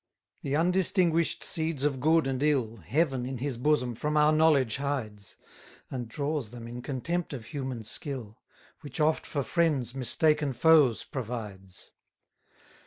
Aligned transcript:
36 0.41 0.41
The 0.41 0.55
undistinguish'd 0.59 1.43
seeds 1.43 1.83
of 1.83 1.99
good 1.99 2.25
and 2.25 2.41
ill, 2.41 2.77
Heaven, 2.77 3.23
in 3.27 3.37
his 3.37 3.57
bosom, 3.59 3.93
from 3.93 4.17
our 4.17 4.31
knowledge 4.31 4.77
hides: 4.77 5.35
And 5.91 6.07
draws 6.09 6.49
them 6.49 6.67
in 6.67 6.81
contempt 6.81 7.33
of 7.33 7.45
human 7.45 7.83
skill, 7.83 8.41
Which 8.79 8.99
oft 8.99 9.27
for 9.27 9.43
friends 9.43 9.93
mistaken 9.93 10.53
foes 10.53 11.03
provides. 11.03 11.91